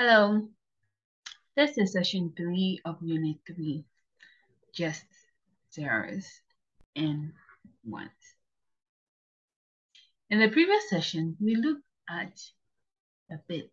Hello, 0.00 0.48
this 1.56 1.76
is 1.76 1.90
session 1.90 2.32
3 2.36 2.82
of 2.84 2.98
Unit 3.02 3.38
3, 3.48 3.84
just 4.72 5.04
zeros 5.74 6.40
and 6.94 7.32
ones. 7.84 8.36
In 10.30 10.38
the 10.38 10.50
previous 10.50 10.88
session, 10.88 11.36
we 11.40 11.56
looked 11.56 11.82
at 12.08 12.40
a 13.32 13.38
bit, 13.48 13.72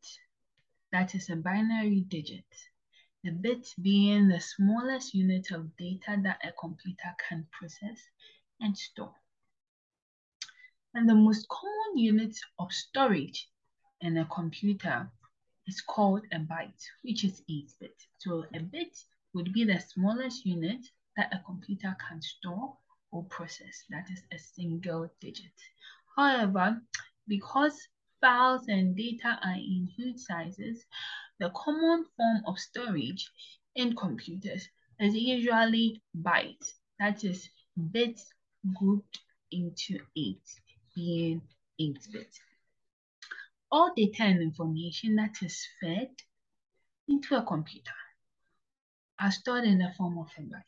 that 0.91 1.13
is 1.13 1.29
a 1.29 1.35
binary 1.35 2.01
digit, 2.07 2.51
the 3.23 3.29
bit 3.29 3.67
being 3.79 4.27
the 4.27 4.39
smallest 4.39 5.13
unit 5.13 5.51
of 5.51 5.77
data 5.77 6.19
that 6.23 6.39
a 6.43 6.51
computer 6.59 7.13
can 7.29 7.45
process 7.51 8.01
and 8.59 8.75
store. 8.75 9.13
And 10.95 11.07
the 11.07 11.13
most 11.13 11.47
common 11.49 11.99
unit 11.99 12.35
of 12.57 12.73
storage 12.73 13.47
in 14.01 14.17
a 14.17 14.25
computer 14.25 15.11
is 15.67 15.81
called 15.81 16.23
a 16.31 16.37
byte, 16.37 16.83
which 17.03 17.23
is 17.23 17.41
8-bit. 17.49 17.95
So 18.19 18.45
a 18.53 18.59
bit 18.59 18.97
would 19.33 19.53
be 19.53 19.63
the 19.63 19.79
smallest 19.79 20.45
unit 20.45 20.85
that 21.17 21.33
a 21.33 21.41
computer 21.45 21.95
can 22.07 22.21
store 22.21 22.73
or 23.11 23.23
process. 23.25 23.83
That 23.89 24.05
is 24.11 24.21
a 24.31 24.37
single 24.37 25.09
digit. 25.21 25.53
However, 26.15 26.81
because 27.27 27.79
files 28.21 28.67
and 28.67 28.95
data 28.95 29.39
are 29.43 29.55
in 29.55 29.89
huge 29.95 30.19
sizes, 30.19 30.85
the 31.39 31.49
common 31.49 32.05
form 32.15 32.41
of 32.47 32.59
storage 32.59 33.29
in 33.75 33.95
computers 33.95 34.67
is 34.99 35.15
usually 35.15 36.01
bytes. 36.21 36.71
That 36.99 37.23
is 37.23 37.49
bits 37.91 38.33
grouped 38.77 39.19
into 39.51 39.99
8, 40.17 40.39
being 40.95 41.41
8-bit 41.79 42.39
all 43.71 43.91
data 43.95 44.23
and 44.23 44.41
information 44.41 45.15
that 45.15 45.35
is 45.41 45.67
fed 45.81 46.09
into 47.07 47.35
a 47.35 47.43
computer 47.43 47.91
are 49.19 49.31
stored 49.31 49.63
in 49.63 49.77
the 49.77 49.91
form 49.97 50.17
of 50.17 50.27
a 50.37 50.41
byte. 50.41 50.61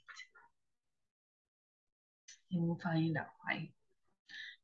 And 2.51 2.63
we'll 2.63 2.79
find 2.81 3.17
out 3.17 3.27
why. 3.43 3.69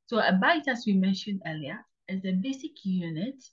So 0.07 0.19
a 0.19 0.31
byte, 0.31 0.67
as 0.67 0.85
we 0.85 0.93
mentioned 0.93 1.41
earlier, 1.45 1.79
is 2.07 2.21
the 2.21 2.33
basic 2.33 2.85
unit 2.85 3.43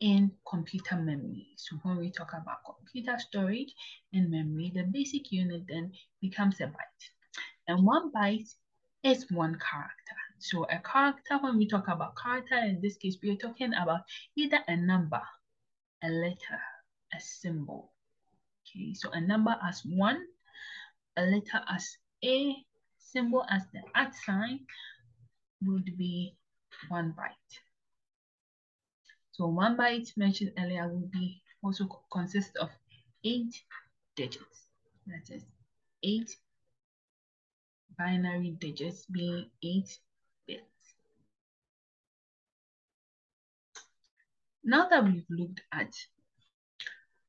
in 0.00 0.30
computer 0.48 0.96
memory. 0.96 1.48
So 1.56 1.76
when 1.82 1.98
we 1.98 2.10
talk 2.10 2.32
about 2.32 2.64
computer 2.64 3.18
storage 3.18 3.72
and 4.12 4.30
memory, 4.30 4.72
the 4.74 4.84
basic 4.84 5.32
unit 5.32 5.62
then 5.68 5.92
becomes 6.20 6.60
a 6.60 6.64
byte. 6.64 7.10
And 7.68 7.84
one 7.84 8.12
byte 8.12 8.52
is 9.02 9.30
one 9.30 9.58
character. 9.58 10.25
So 10.38 10.64
a 10.64 10.78
character, 10.78 11.38
when 11.40 11.56
we 11.56 11.66
talk 11.66 11.88
about 11.88 12.16
character, 12.16 12.56
in 12.56 12.80
this 12.80 12.96
case, 12.96 13.16
we 13.22 13.30
are 13.30 13.36
talking 13.36 13.72
about 13.74 14.02
either 14.36 14.58
a 14.68 14.76
number, 14.76 15.22
a 16.02 16.08
letter, 16.08 16.60
a 17.14 17.20
symbol. 17.20 17.92
Okay, 18.62 18.94
so 18.94 19.10
a 19.10 19.20
number 19.20 19.56
as 19.66 19.82
one, 19.84 20.24
a 21.16 21.22
letter 21.22 21.62
as 21.68 21.96
a, 22.24 22.54
symbol 22.98 23.44
as 23.48 23.62
the 23.72 23.80
at 23.94 24.14
sign 24.14 24.60
would 25.64 25.96
be 25.96 26.36
one 26.88 27.14
byte. 27.18 27.58
So 29.32 29.46
one 29.46 29.76
byte 29.76 30.16
mentioned 30.16 30.52
earlier 30.58 30.88
would 30.88 31.10
be 31.10 31.42
also 31.62 31.88
consist 32.12 32.56
of 32.56 32.70
eight 33.24 33.62
digits. 34.16 34.68
That 35.06 35.34
is 35.34 35.44
eight 36.02 36.36
binary 37.98 38.50
digits 38.60 39.06
being 39.06 39.46
eight 39.62 39.98
Now 44.68 44.88
that 44.88 45.04
we've 45.04 45.30
looked 45.30 45.62
at 45.70 45.94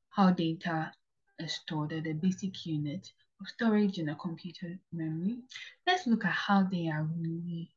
how 0.10 0.32
data 0.32 0.92
is 1.38 1.54
stored 1.54 1.94
at 1.94 2.06
the 2.06 2.14
basic 2.14 2.66
unit 2.66 3.12
of 3.40 3.48
storage 3.48 4.00
in 4.00 4.10
a 4.10 4.16
computer 4.16 4.80
memory, 4.92 5.44
let's 5.86 6.08
look 6.08 6.26
at 6.26 6.32
how 6.32 6.64
they 6.64 6.90
are 6.90 7.04
really 7.04 7.70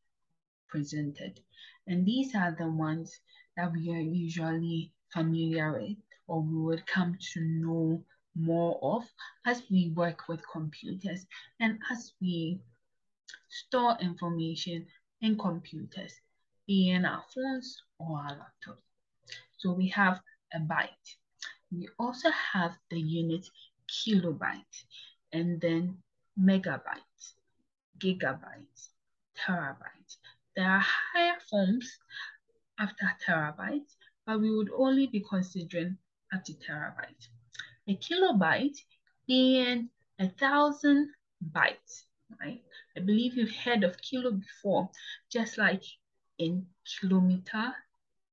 presented. 0.67 1.41
And 1.87 2.07
these 2.07 2.35
are 2.35 2.57
the 2.59 2.71
ones 2.71 3.21
that 3.59 3.71
we 3.71 3.91
are 3.91 4.01
usually 4.01 4.95
familiar 5.13 5.73
with 5.79 5.99
or 6.27 6.41
we 6.41 6.57
would 6.57 6.87
come 6.87 7.19
to 7.35 7.41
know 7.43 8.03
more 8.35 8.79
of 8.81 9.05
as 9.45 9.63
we 9.71 9.91
work 9.91 10.27
with 10.27 10.41
computers 10.51 11.27
and 11.61 11.79
as 11.91 12.15
we 12.19 12.63
store 13.51 13.99
information 14.01 14.87
in 15.21 15.37
computers, 15.37 16.19
be 16.67 16.89
in 16.89 17.05
our 17.05 17.23
phones 17.35 17.83
or 17.99 18.21
our 18.21 18.31
laptops. 18.31 18.90
So 19.61 19.73
we 19.73 19.89
have 19.89 20.23
a 20.55 20.59
byte. 20.59 21.17
We 21.71 21.87
also 21.99 22.31
have 22.31 22.73
the 22.89 22.99
unit 22.99 23.47
kilobyte 23.87 24.85
and 25.35 25.61
then 25.61 25.99
megabyte, 26.41 27.35
gigabyte, 27.99 28.89
terabyte. 29.37 30.17
There 30.57 30.67
are 30.67 30.87
higher 31.13 31.37
forms 31.51 31.99
after 32.79 33.13
terabyte, 33.23 33.95
but 34.25 34.41
we 34.41 34.51
would 34.51 34.71
only 34.75 35.09
be 35.09 35.21
considering 35.29 35.99
up 36.33 36.43
to 36.45 36.55
terabyte. 36.55 37.29
A 37.87 37.97
kilobyte 37.97 38.79
being 39.27 39.91
a 40.19 40.31
thousand 40.31 41.11
bytes, 41.53 42.05
right? 42.41 42.63
I 42.97 43.01
believe 43.01 43.35
you've 43.35 43.55
heard 43.55 43.85
of 43.85 44.01
kilo 44.01 44.31
before, 44.31 44.89
just 45.31 45.59
like 45.59 45.85
in 46.39 46.67
kilometer, 46.99 47.75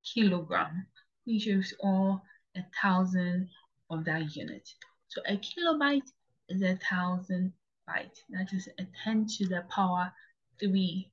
kilogram 0.05 0.87
which 1.27 1.45
is 1.45 1.73
all 1.81 2.23
a 2.55 2.61
thousand 2.81 3.49
of 3.89 4.05
that 4.05 4.33
unit. 4.35 4.67
So 5.09 5.21
a 5.27 5.37
kilobyte 5.37 6.09
is 6.47 6.61
a 6.61 6.79
thousand 6.89 7.51
byte. 7.87 8.17
That 8.29 8.53
is 8.53 8.69
a 8.79 8.87
10 9.03 9.27
to 9.37 9.47
the 9.47 9.65
power 9.69 10.13
3. 10.59 11.11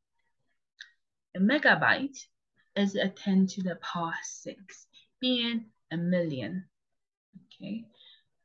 A 1.36 1.40
megabyte 1.40 2.18
is 2.76 2.94
a 2.94 3.08
10 3.08 3.48
to 3.48 3.62
the 3.62 3.76
power 3.76 4.14
6, 4.22 4.86
being 5.20 5.66
a 5.90 5.96
million. 5.96 6.64
Okay. 7.46 7.84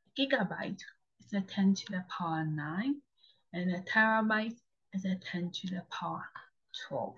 A 0.07 0.21
gigabyte 0.21 0.81
is 1.19 1.33
a 1.33 1.41
10 1.41 1.75
to 1.75 1.91
the 1.91 2.03
power 2.17 2.43
9, 2.43 2.95
and 3.53 3.75
a 3.75 3.81
terabyte 3.81 4.57
is 4.93 5.05
a 5.05 5.15
10 5.15 5.51
to 5.51 5.67
the 5.67 5.83
power 5.91 6.25
12. 6.87 7.15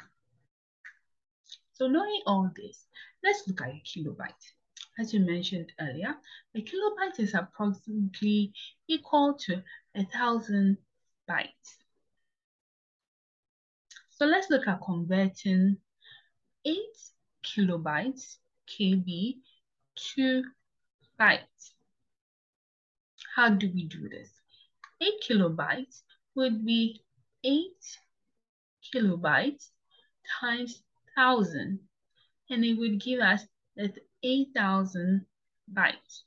So 1.82 1.88
knowing 1.88 2.22
all 2.28 2.48
this, 2.56 2.86
let's 3.24 3.48
look 3.48 3.60
at 3.64 3.70
a 3.70 3.82
kilobyte. 3.84 4.54
As 5.00 5.16
you 5.16 5.20
mentioned 5.22 5.72
earlier, 5.80 6.16
a 6.54 6.62
kilobyte 6.62 7.20
is 7.20 7.34
approximately 7.34 8.54
equal 8.88 9.34
to 9.46 9.64
a 9.96 10.06
thousand 10.06 10.78
bytes. 11.28 11.80
So 14.10 14.28
let's 14.28 14.52
look 14.52 14.68
at 14.68 14.80
converting 14.86 15.78
8 16.66 16.78
kilobytes, 17.44 18.36
KB, 18.70 19.38
to 19.96 20.44
bytes. 21.20 21.72
How 23.36 23.50
do 23.50 23.72
we 23.74 23.88
do 23.88 24.08
this? 24.08 24.30
8 25.02 25.14
kilobytes 25.28 26.04
would 26.36 26.64
be 26.64 27.02
8 27.44 27.72
kilobytes 28.94 29.70
times 30.40 30.84
1000 31.16 31.80
and 32.50 32.66
it 32.66 32.74
would 32.74 33.02
give 33.02 33.20
us 33.20 33.46
that 33.76 33.98
8,000 34.24 35.26
bytes. 35.74 36.24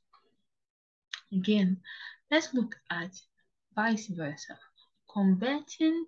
Again, 1.32 1.80
let's 2.30 2.54
look 2.54 2.76
at 2.90 3.12
vice 3.74 4.06
versa, 4.06 4.58
converting 5.12 6.06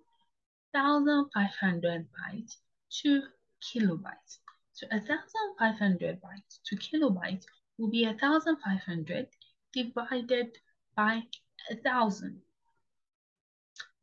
1,500 0.71 2.07
bytes 2.11 2.57
to 3.01 3.23
kilobytes. 3.61 4.39
So 4.73 4.87
1,500 4.91 6.21
bytes 6.21 6.59
to 6.65 6.75
kilobytes 6.75 7.45
will 7.77 7.89
be 7.89 8.05
1,500 8.05 9.27
divided 9.73 10.57
by 10.95 11.23
1,000. 11.69 12.41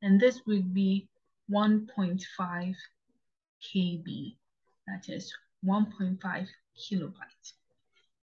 And 0.02 0.20
this 0.20 0.40
would 0.46 0.74
be 0.74 1.08
1.5 1.50 2.76
KB, 3.62 4.36
that 4.86 5.08
is 5.08 5.32
1.5 5.64 6.48
kilobytes. 6.76 7.52